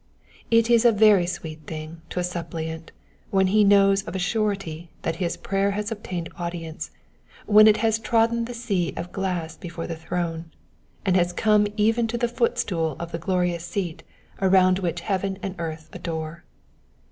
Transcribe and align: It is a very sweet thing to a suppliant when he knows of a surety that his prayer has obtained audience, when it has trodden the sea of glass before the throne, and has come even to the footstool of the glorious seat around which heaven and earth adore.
It 0.49 0.67
is 0.71 0.83
a 0.83 0.91
very 0.91 1.27
sweet 1.27 1.67
thing 1.67 2.01
to 2.09 2.19
a 2.19 2.23
suppliant 2.23 2.91
when 3.29 3.45
he 3.45 3.63
knows 3.63 4.01
of 4.05 4.15
a 4.15 4.17
surety 4.17 4.89
that 5.03 5.17
his 5.17 5.37
prayer 5.37 5.69
has 5.77 5.91
obtained 5.91 6.29
audience, 6.39 6.89
when 7.45 7.67
it 7.67 7.77
has 7.85 7.99
trodden 7.99 8.45
the 8.45 8.55
sea 8.55 8.95
of 8.97 9.11
glass 9.11 9.55
before 9.55 9.85
the 9.85 9.95
throne, 9.95 10.45
and 11.05 11.15
has 11.15 11.31
come 11.31 11.67
even 11.77 12.07
to 12.07 12.17
the 12.17 12.27
footstool 12.27 12.95
of 12.99 13.11
the 13.11 13.19
glorious 13.19 13.63
seat 13.63 14.01
around 14.41 14.79
which 14.79 15.01
heaven 15.01 15.37
and 15.43 15.53
earth 15.59 15.87
adore. 15.93 16.45